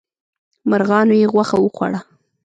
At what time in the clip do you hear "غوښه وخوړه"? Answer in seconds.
1.33-1.99